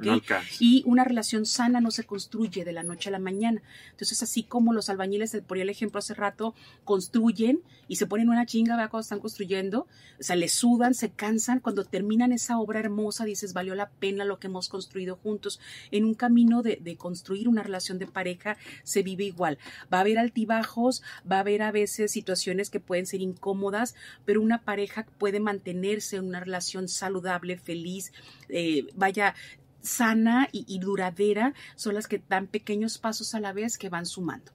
[0.61, 3.63] Y una relación sana no se construye de la noche a la mañana.
[3.91, 8.47] Entonces, así como los albañiles, por el ejemplo hace rato, construyen y se ponen una
[8.47, 9.87] chinga, vea cuando están construyendo,
[10.19, 14.25] o sea, le sudan, se cansan, cuando terminan esa obra hermosa, dices, valió la pena
[14.25, 15.61] lo que hemos construido juntos.
[15.91, 19.59] En un camino de, de construir una relación de pareja se vive igual.
[19.93, 24.41] Va a haber altibajos, va a haber a veces situaciones que pueden ser incómodas, pero
[24.41, 28.13] una pareja puede mantenerse en una relación saludable, feliz,
[28.49, 29.35] eh, vaya
[29.81, 34.51] sana y, duradera, son las que dan pequeños pasos a la vez que van sumando.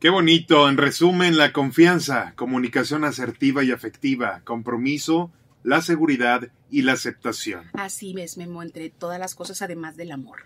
[0.00, 0.68] Qué bonito.
[0.68, 5.30] En resumen, la confianza, comunicación asertiva y afectiva, compromiso,
[5.62, 7.68] la seguridad y la aceptación.
[7.74, 10.44] Así es, Memo, entre todas las cosas, además del amor.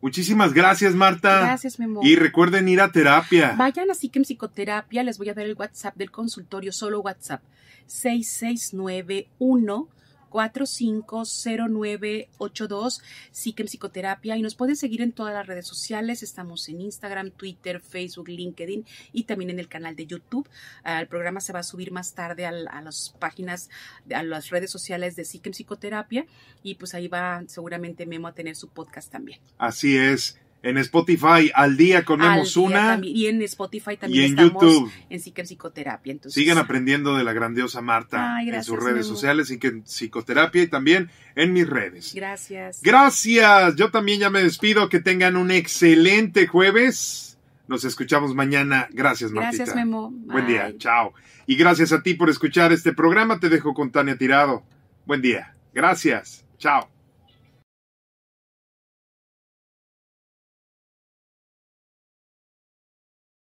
[0.00, 1.40] Muchísimas gracias, Marta.
[1.40, 2.00] Gracias, Memo.
[2.02, 3.54] Y recuerden ir a terapia.
[3.56, 7.42] Vayan así que en psicoterapia les voy a dar el WhatsApp del consultorio, solo WhatsApp,
[7.86, 9.88] 6691
[10.32, 16.22] 450982, Psiquem Psicoterapia, y nos pueden seguir en todas las redes sociales.
[16.22, 20.48] Estamos en Instagram, Twitter, Facebook, LinkedIn y también en el canal de YouTube.
[20.84, 23.68] Ah, el programa se va a subir más tarde a, las páginas,
[24.14, 26.26] a las redes sociales de Psiquem Psicoterapia,
[26.62, 29.40] y pues ahí va seguramente Memo a tener su podcast también.
[29.58, 33.00] Así es en Spotify al día con Una.
[33.02, 34.92] y en Spotify también y en estamos YouTube.
[35.10, 36.12] en Psicoterapia.
[36.12, 40.68] Entonces, Sigan aprendiendo de la grandiosa Marta en sus redes sociales y que Psicoterapia y
[40.68, 42.14] también en mis redes.
[42.14, 42.80] Gracias.
[42.82, 43.76] Gracias.
[43.76, 44.88] Yo también ya me despido.
[44.88, 47.38] Que tengan un excelente jueves.
[47.66, 48.88] Nos escuchamos mañana.
[48.92, 49.64] Gracias, Martita.
[49.64, 50.10] Gracias, Memo.
[50.12, 50.72] Buen día.
[50.78, 51.14] Chao.
[51.46, 53.40] Y gracias a ti por escuchar este programa.
[53.40, 54.62] Te dejo con Tania Tirado.
[55.06, 55.54] Buen día.
[55.74, 56.44] Gracias.
[56.58, 56.91] Chao.